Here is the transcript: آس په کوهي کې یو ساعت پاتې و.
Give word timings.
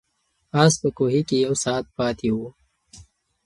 آس 0.63 0.73
په 0.81 0.89
کوهي 0.97 1.21
کې 1.27 1.37
یو 1.45 1.53
ساعت 1.63 1.85
پاتې 1.97 2.29
و. 2.35 2.37